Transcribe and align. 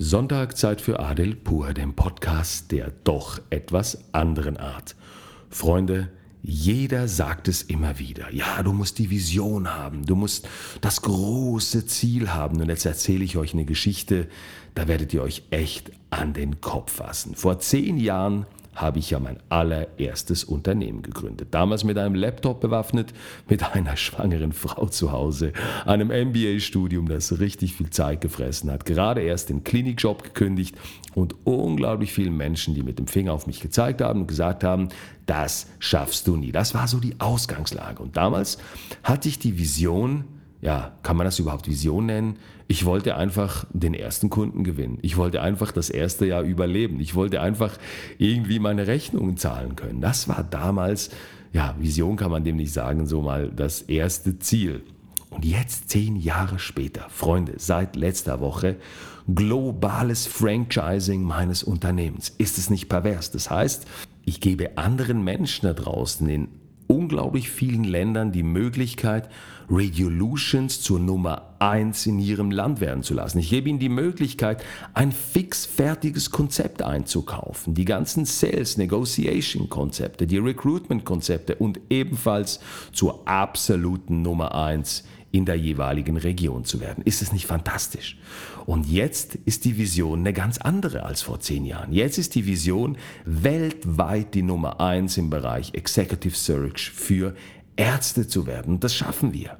Sonntag 0.00 0.56
Zeit 0.56 0.80
für 0.80 1.00
Adel 1.00 1.34
Pur, 1.34 1.74
dem 1.74 1.94
Podcast 1.94 2.70
der 2.70 2.92
doch 3.02 3.40
etwas 3.50 3.98
anderen 4.12 4.56
Art. 4.56 4.94
Freunde, 5.50 6.08
jeder 6.40 7.08
sagt 7.08 7.48
es 7.48 7.62
immer 7.62 7.98
wieder. 7.98 8.32
Ja, 8.32 8.62
du 8.62 8.72
musst 8.72 8.98
die 8.98 9.10
Vision 9.10 9.74
haben, 9.74 10.06
du 10.06 10.14
musst 10.14 10.48
das 10.80 11.02
große 11.02 11.86
Ziel 11.86 12.32
haben. 12.32 12.60
Und 12.60 12.68
jetzt 12.68 12.86
erzähle 12.86 13.24
ich 13.24 13.36
euch 13.36 13.54
eine 13.54 13.64
Geschichte, 13.64 14.28
da 14.76 14.86
werdet 14.86 15.12
ihr 15.14 15.22
euch 15.22 15.42
echt 15.50 15.90
an 16.10 16.32
den 16.32 16.60
Kopf 16.60 16.92
fassen. 16.92 17.34
Vor 17.34 17.58
zehn 17.58 17.98
Jahren 17.98 18.46
habe 18.80 18.98
ich 18.98 19.10
ja 19.10 19.18
mein 19.18 19.38
allererstes 19.48 20.44
Unternehmen 20.44 21.02
gegründet. 21.02 21.48
Damals 21.50 21.84
mit 21.84 21.98
einem 21.98 22.14
Laptop 22.14 22.60
bewaffnet, 22.60 23.12
mit 23.48 23.74
einer 23.74 23.96
schwangeren 23.96 24.52
Frau 24.52 24.86
zu 24.86 25.12
Hause, 25.12 25.52
einem 25.84 26.08
MBA-Studium, 26.08 27.08
das 27.08 27.40
richtig 27.40 27.74
viel 27.74 27.90
Zeit 27.90 28.20
gefressen 28.20 28.70
hat, 28.70 28.84
gerade 28.84 29.20
erst 29.22 29.48
den 29.48 29.64
Klinikjob 29.64 30.22
gekündigt 30.22 30.76
und 31.14 31.34
unglaublich 31.44 32.12
vielen 32.12 32.36
Menschen, 32.36 32.74
die 32.74 32.82
mit 32.82 32.98
dem 32.98 33.06
Finger 33.06 33.32
auf 33.32 33.46
mich 33.46 33.60
gezeigt 33.60 34.00
haben 34.00 34.22
und 34.22 34.26
gesagt 34.26 34.64
haben, 34.64 34.88
das 35.26 35.66
schaffst 35.78 36.26
du 36.26 36.36
nie. 36.36 36.52
Das 36.52 36.74
war 36.74 36.88
so 36.88 37.00
die 37.00 37.20
Ausgangslage. 37.20 38.02
Und 38.02 38.16
damals 38.16 38.58
hatte 39.02 39.28
ich 39.28 39.38
die 39.38 39.58
Vision, 39.58 40.24
ja, 40.60 40.92
kann 41.02 41.16
man 41.16 41.24
das 41.24 41.38
überhaupt 41.38 41.68
Vision 41.68 42.06
nennen? 42.06 42.38
Ich 42.66 42.84
wollte 42.84 43.16
einfach 43.16 43.64
den 43.72 43.94
ersten 43.94 44.28
Kunden 44.28 44.64
gewinnen. 44.64 44.98
Ich 45.02 45.16
wollte 45.16 45.40
einfach 45.40 45.72
das 45.72 45.88
erste 45.88 46.26
Jahr 46.26 46.42
überleben. 46.42 47.00
Ich 47.00 47.14
wollte 47.14 47.40
einfach 47.40 47.78
irgendwie 48.18 48.58
meine 48.58 48.86
Rechnungen 48.86 49.36
zahlen 49.36 49.76
können. 49.76 50.00
Das 50.00 50.28
war 50.28 50.44
damals, 50.44 51.10
ja, 51.52 51.74
Vision 51.78 52.16
kann 52.16 52.30
man 52.30 52.44
dem 52.44 52.56
nicht 52.56 52.72
sagen, 52.72 53.06
so 53.06 53.22
mal 53.22 53.50
das 53.50 53.82
erste 53.82 54.38
Ziel. 54.38 54.82
Und 55.30 55.44
jetzt, 55.44 55.90
zehn 55.90 56.16
Jahre 56.16 56.58
später, 56.58 57.06
Freunde, 57.08 57.54
seit 57.56 57.96
letzter 57.96 58.40
Woche, 58.40 58.76
globales 59.32 60.26
Franchising 60.26 61.22
meines 61.22 61.62
Unternehmens. 61.62 62.30
Ist 62.38 62.58
es 62.58 62.70
nicht 62.70 62.88
pervers? 62.88 63.30
Das 63.30 63.50
heißt, 63.50 63.86
ich 64.24 64.40
gebe 64.40 64.76
anderen 64.76 65.22
Menschen 65.22 65.66
da 65.66 65.74
draußen 65.74 66.28
in 66.28 66.48
unglaublich 66.88 67.50
vielen 67.50 67.84
Ländern 67.84 68.32
die 68.32 68.42
Möglichkeit, 68.42 69.28
Radiolutions 69.70 70.80
zur 70.80 70.98
Nummer 70.98 71.54
1 71.58 72.06
in 72.06 72.18
ihrem 72.18 72.50
Land 72.50 72.80
werden 72.80 73.02
zu 73.02 73.12
lassen. 73.14 73.38
Ich 73.38 73.50
gebe 73.50 73.68
ihnen 73.68 73.78
die 73.78 73.90
Möglichkeit, 73.90 74.64
ein 74.94 75.12
fixfertiges 75.12 76.30
Konzept 76.30 76.82
einzukaufen. 76.82 77.74
Die 77.74 77.84
ganzen 77.84 78.24
Sales, 78.24 78.78
Negotiation 78.78 79.68
Konzepte, 79.68 80.26
die 80.26 80.38
Recruitment 80.38 81.04
Konzepte 81.04 81.54
und 81.56 81.80
ebenfalls 81.90 82.60
zur 82.92 83.28
absoluten 83.28 84.22
Nummer 84.22 84.54
1 84.54 85.04
in 85.30 85.44
der 85.44 85.56
jeweiligen 85.56 86.16
Region 86.16 86.64
zu 86.64 86.80
werden. 86.80 87.04
Ist 87.04 87.22
es 87.22 87.32
nicht 87.32 87.46
fantastisch? 87.46 88.18
Und 88.66 88.86
jetzt 88.86 89.34
ist 89.34 89.64
die 89.64 89.76
Vision 89.76 90.20
eine 90.20 90.32
ganz 90.32 90.58
andere 90.58 91.02
als 91.02 91.22
vor 91.22 91.40
zehn 91.40 91.64
Jahren. 91.64 91.92
Jetzt 91.92 92.18
ist 92.18 92.34
die 92.34 92.46
Vision 92.46 92.96
weltweit 93.24 94.34
die 94.34 94.42
Nummer 94.42 94.80
eins 94.80 95.16
im 95.16 95.30
Bereich 95.30 95.74
Executive 95.74 96.36
Search 96.36 96.90
für 96.90 97.34
Ärzte 97.76 98.26
zu 98.26 98.46
werden. 98.46 98.80
Das 98.80 98.94
schaffen 98.94 99.32
wir. 99.32 99.58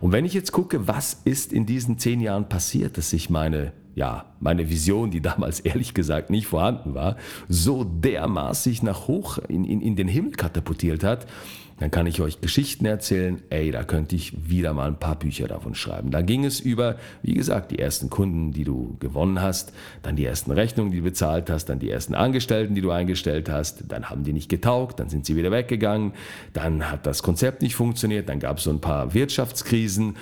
Und 0.00 0.12
wenn 0.12 0.24
ich 0.24 0.32
jetzt 0.32 0.52
gucke, 0.52 0.86
was 0.88 1.18
ist 1.24 1.52
in 1.52 1.66
diesen 1.66 1.98
zehn 1.98 2.20
Jahren 2.20 2.48
passiert, 2.48 2.96
dass 2.96 3.10
sich 3.10 3.30
meine, 3.30 3.72
ja, 3.94 4.26
meine 4.40 4.70
Vision, 4.70 5.10
die 5.10 5.20
damals 5.20 5.60
ehrlich 5.60 5.94
gesagt 5.94 6.30
nicht 6.30 6.46
vorhanden 6.46 6.94
war, 6.94 7.16
so 7.48 7.84
dermaßen 7.84 8.60
nach 8.82 9.08
hoch 9.08 9.38
in, 9.48 9.64
in, 9.64 9.80
in 9.80 9.96
den 9.96 10.08
Himmel 10.08 10.32
katapultiert 10.32 11.02
hat, 11.02 11.26
dann 11.80 11.90
kann 11.90 12.06
ich 12.06 12.20
euch 12.20 12.42
Geschichten 12.42 12.84
erzählen. 12.84 13.40
Ey, 13.48 13.70
da 13.70 13.84
könnte 13.84 14.14
ich 14.14 14.50
wieder 14.50 14.74
mal 14.74 14.86
ein 14.86 14.98
paar 14.98 15.18
Bücher 15.18 15.48
davon 15.48 15.74
schreiben. 15.74 16.10
Da 16.10 16.20
ging 16.20 16.44
es 16.44 16.60
über, 16.60 16.96
wie 17.22 17.32
gesagt, 17.32 17.70
die 17.70 17.78
ersten 17.78 18.10
Kunden, 18.10 18.52
die 18.52 18.64
du 18.64 18.98
gewonnen 19.00 19.40
hast, 19.40 19.72
dann 20.02 20.14
die 20.14 20.26
ersten 20.26 20.50
Rechnungen, 20.50 20.92
die 20.92 20.98
du 20.98 21.04
bezahlt 21.04 21.48
hast, 21.48 21.70
dann 21.70 21.78
die 21.78 21.90
ersten 21.90 22.14
Angestellten, 22.14 22.74
die 22.74 22.82
du 22.82 22.90
eingestellt 22.90 23.48
hast. 23.48 23.84
Dann 23.88 24.10
haben 24.10 24.24
die 24.24 24.34
nicht 24.34 24.50
getaugt, 24.50 25.00
dann 25.00 25.08
sind 25.08 25.24
sie 25.24 25.36
wieder 25.36 25.50
weggegangen. 25.50 26.12
Dann 26.52 26.90
hat 26.90 27.06
das 27.06 27.22
Konzept 27.22 27.62
nicht 27.62 27.76
funktioniert, 27.76 28.28
dann 28.28 28.40
gab 28.40 28.58
es 28.58 28.64
so 28.64 28.70
ein 28.70 28.82
paar 28.82 29.14
Wirtschaftskrisen. 29.14 30.16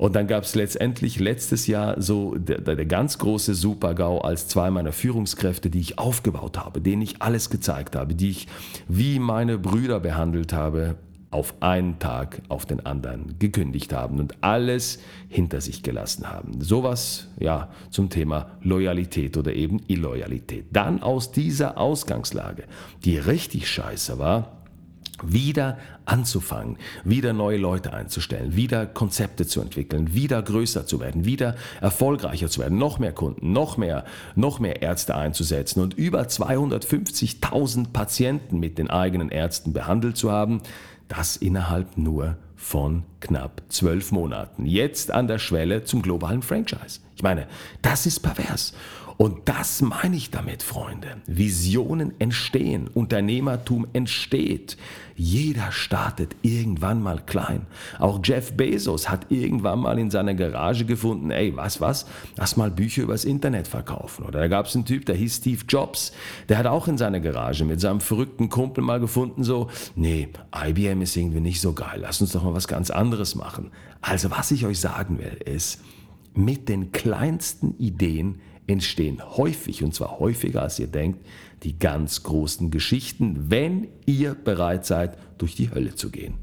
Und 0.00 0.16
dann 0.16 0.26
gab 0.26 0.44
es 0.44 0.54
letztendlich 0.54 1.20
letztes 1.20 1.66
Jahr 1.66 2.00
so 2.00 2.34
der, 2.34 2.62
der, 2.62 2.86
ganz 2.86 3.18
große 3.18 3.54
Super-GAU, 3.54 4.22
als 4.22 4.48
zwei 4.48 4.70
meiner 4.70 4.92
Führungskräfte, 4.92 5.68
die 5.68 5.80
ich 5.80 5.98
aufgebaut 5.98 6.56
habe, 6.56 6.80
denen 6.80 7.02
ich 7.02 7.20
alles 7.20 7.50
gezeigt 7.50 7.96
habe, 7.96 8.14
die 8.14 8.30
ich 8.30 8.46
wie 8.88 9.18
meine 9.18 9.58
Brüder 9.58 10.00
behandelt 10.00 10.54
habe, 10.54 10.96
auf 11.30 11.54
einen 11.60 11.98
Tag 11.98 12.40
auf 12.48 12.64
den 12.64 12.86
anderen 12.86 13.38
gekündigt 13.38 13.92
haben 13.92 14.20
und 14.20 14.42
alles 14.42 15.00
hinter 15.28 15.60
sich 15.60 15.82
gelassen 15.82 16.30
haben. 16.30 16.62
Sowas, 16.62 17.28
ja, 17.38 17.68
zum 17.90 18.08
Thema 18.08 18.52
Loyalität 18.62 19.36
oder 19.36 19.52
eben 19.52 19.82
Illoyalität. 19.86 20.64
Dann 20.72 21.02
aus 21.02 21.30
dieser 21.30 21.76
Ausgangslage, 21.76 22.64
die 23.04 23.18
richtig 23.18 23.68
scheiße 23.68 24.18
war, 24.18 24.59
wieder 25.26 25.78
anzufangen, 26.04 26.76
wieder 27.04 27.32
neue 27.32 27.58
Leute 27.58 27.92
einzustellen, 27.92 28.56
wieder 28.56 28.86
Konzepte 28.86 29.46
zu 29.46 29.60
entwickeln, 29.60 30.14
wieder 30.14 30.42
größer 30.42 30.86
zu 30.86 31.00
werden, 31.00 31.24
wieder 31.24 31.54
erfolgreicher 31.80 32.48
zu 32.48 32.60
werden, 32.60 32.78
noch 32.78 32.98
mehr 32.98 33.12
Kunden, 33.12 33.52
noch 33.52 33.76
mehr, 33.76 34.04
noch 34.34 34.60
mehr 34.60 34.82
Ärzte 34.82 35.14
einzusetzen 35.14 35.80
und 35.80 35.94
über 35.94 36.22
250.000 36.22 37.92
Patienten 37.92 38.58
mit 38.60 38.78
den 38.78 38.90
eigenen 38.90 39.30
Ärzten 39.30 39.72
behandelt 39.72 40.16
zu 40.16 40.30
haben, 40.30 40.62
das 41.08 41.36
innerhalb 41.36 41.96
nur 41.96 42.36
von 42.60 43.04
knapp 43.20 43.62
zwölf 43.68 44.12
Monaten. 44.12 44.66
Jetzt 44.66 45.10
an 45.10 45.26
der 45.26 45.38
Schwelle 45.38 45.84
zum 45.84 46.02
globalen 46.02 46.42
Franchise. 46.42 47.00
Ich 47.16 47.22
meine, 47.22 47.46
das 47.82 48.06
ist 48.06 48.20
pervers. 48.20 48.74
Und 49.20 49.50
das 49.50 49.82
meine 49.82 50.16
ich 50.16 50.30
damit, 50.30 50.62
Freunde. 50.62 51.18
Visionen 51.26 52.18
entstehen, 52.18 52.88
Unternehmertum 52.88 53.86
entsteht. 53.92 54.78
Jeder 55.14 55.72
startet 55.72 56.34
irgendwann 56.40 57.02
mal 57.02 57.20
klein. 57.26 57.66
Auch 57.98 58.20
Jeff 58.24 58.54
Bezos 58.54 59.10
hat 59.10 59.26
irgendwann 59.28 59.80
mal 59.80 59.98
in 59.98 60.10
seiner 60.10 60.32
Garage 60.32 60.86
gefunden, 60.86 61.30
ey, 61.30 61.54
was, 61.54 61.82
was, 61.82 62.06
lass 62.38 62.56
mal 62.56 62.70
Bücher 62.70 63.02
übers 63.02 63.26
Internet 63.26 63.68
verkaufen. 63.68 64.24
Oder 64.24 64.40
da 64.40 64.48
gab 64.48 64.64
es 64.64 64.74
einen 64.74 64.86
Typ, 64.86 65.04
der 65.04 65.16
hieß 65.16 65.36
Steve 65.36 65.64
Jobs, 65.68 66.12
der 66.48 66.56
hat 66.56 66.66
auch 66.66 66.88
in 66.88 66.96
seiner 66.96 67.20
Garage 67.20 67.66
mit 67.66 67.78
seinem 67.78 68.00
verrückten 68.00 68.48
Kumpel 68.48 68.82
mal 68.82 69.00
gefunden, 69.00 69.44
so, 69.44 69.68
nee, 69.96 70.30
IBM 70.56 71.02
ist 71.02 71.14
irgendwie 71.14 71.40
nicht 71.40 71.60
so 71.60 71.74
geil, 71.74 71.98
lass 72.00 72.22
uns 72.22 72.32
doch 72.32 72.42
mal 72.42 72.54
was 72.54 72.68
ganz 72.68 72.88
anderes 72.88 73.34
machen. 73.34 73.70
Also 74.00 74.30
was 74.30 74.50
ich 74.50 74.64
euch 74.64 74.80
sagen 74.80 75.18
will, 75.18 75.36
ist, 75.44 75.82
mit 76.32 76.70
den 76.70 76.90
kleinsten 76.92 77.74
Ideen 77.76 78.40
entstehen 78.70 79.20
häufig, 79.36 79.82
und 79.82 79.94
zwar 79.94 80.18
häufiger 80.18 80.62
als 80.62 80.78
ihr 80.78 80.86
denkt, 80.86 81.24
die 81.62 81.78
ganz 81.78 82.22
großen 82.22 82.70
Geschichten, 82.70 83.50
wenn 83.50 83.88
ihr 84.06 84.34
bereit 84.34 84.86
seid, 84.86 85.18
durch 85.38 85.54
die 85.54 85.70
Hölle 85.70 85.94
zu 85.94 86.10
gehen. 86.10 86.34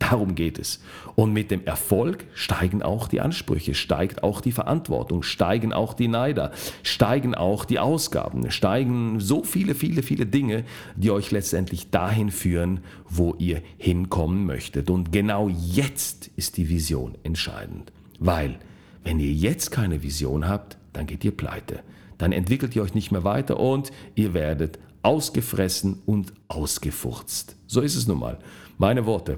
Darum 0.00 0.34
geht 0.34 0.58
es. 0.58 0.80
Und 1.14 1.34
mit 1.34 1.50
dem 1.50 1.64
Erfolg 1.66 2.24
steigen 2.34 2.82
auch 2.82 3.06
die 3.06 3.20
Ansprüche, 3.20 3.74
steigt 3.74 4.22
auch 4.22 4.40
die 4.40 4.50
Verantwortung, 4.50 5.22
steigen 5.22 5.74
auch 5.74 5.92
die 5.92 6.08
Neider, 6.08 6.52
steigen 6.82 7.34
auch 7.34 7.66
die 7.66 7.78
Ausgaben, 7.78 8.50
steigen 8.50 9.20
so 9.20 9.44
viele, 9.44 9.74
viele, 9.74 10.02
viele 10.02 10.24
Dinge, 10.24 10.64
die 10.96 11.10
euch 11.10 11.30
letztendlich 11.30 11.90
dahin 11.90 12.30
führen, 12.30 12.80
wo 13.10 13.34
ihr 13.38 13.60
hinkommen 13.76 14.46
möchtet. 14.46 14.88
Und 14.88 15.12
genau 15.12 15.50
jetzt 15.50 16.30
ist 16.34 16.56
die 16.56 16.70
Vision 16.70 17.18
entscheidend. 17.22 17.92
Weil, 18.18 18.58
wenn 19.04 19.20
ihr 19.20 19.32
jetzt 19.32 19.70
keine 19.70 20.02
Vision 20.02 20.48
habt, 20.48 20.78
dann 20.92 21.06
geht 21.06 21.24
ihr 21.24 21.36
pleite. 21.36 21.80
Dann 22.18 22.32
entwickelt 22.32 22.76
ihr 22.76 22.82
euch 22.82 22.94
nicht 22.94 23.12
mehr 23.12 23.24
weiter 23.24 23.58
und 23.58 23.92
ihr 24.14 24.34
werdet 24.34 24.78
ausgefressen 25.02 26.02
und 26.06 26.32
ausgefurzt. 26.48 27.56
So 27.66 27.80
ist 27.80 27.96
es 27.96 28.06
nun 28.06 28.18
mal. 28.18 28.38
Meine 28.76 29.06
Worte. 29.06 29.36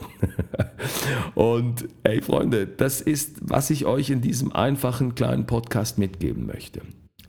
und 1.34 1.88
ey 2.04 2.22
Freunde, 2.22 2.66
das 2.66 3.00
ist, 3.00 3.38
was 3.40 3.70
ich 3.70 3.86
euch 3.86 4.10
in 4.10 4.20
diesem 4.20 4.52
einfachen 4.52 5.14
kleinen 5.14 5.46
Podcast 5.46 5.98
mitgeben 5.98 6.46
möchte. 6.46 6.82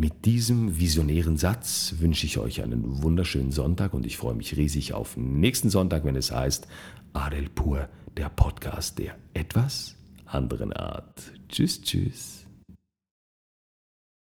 Mit 0.00 0.24
diesem 0.24 0.80
visionären 0.80 1.36
Satz 1.36 1.96
wünsche 1.98 2.24
ich 2.24 2.38
euch 2.38 2.62
einen 2.62 3.02
wunderschönen 3.02 3.52
Sonntag 3.52 3.92
und 3.92 4.06
ich 4.06 4.16
freue 4.16 4.34
mich 4.34 4.56
riesig 4.56 4.94
auf 4.94 5.18
nächsten 5.18 5.68
Sonntag, 5.68 6.06
wenn 6.06 6.16
es 6.16 6.32
heißt 6.32 6.66
Adel 7.12 7.50
Pur, 7.50 7.86
der 8.16 8.30
Podcast 8.30 8.98
der 8.98 9.18
etwas 9.34 9.96
anderen 10.24 10.72
Art. 10.72 11.20
Tschüss, 11.50 11.82
tschüss. 11.82 12.46